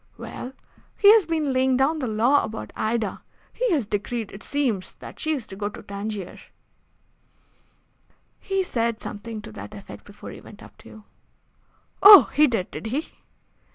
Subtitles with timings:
[0.17, 0.53] "Well,
[0.97, 3.21] he has been laying down the law about Ida.
[3.53, 6.39] He has decreed, it seems, that she is to go to Tangier."
[8.39, 11.03] "He said something to that effect before he went up to you."
[12.01, 13.09] "Oh, he did, did he?"